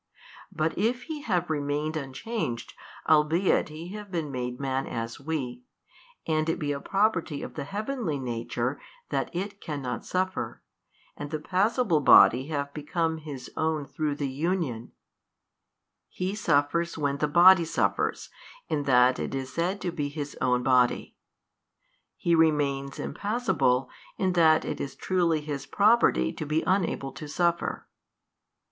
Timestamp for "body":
11.99-12.47, 17.27-17.63, 20.63-21.15